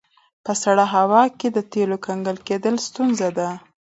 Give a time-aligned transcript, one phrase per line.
[0.45, 3.49] په سړه هوا کې د تیلو کنګل کیدل ستونزه ده